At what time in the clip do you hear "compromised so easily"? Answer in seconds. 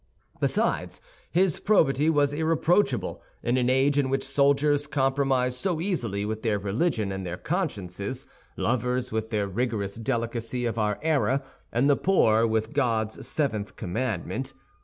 4.87-6.25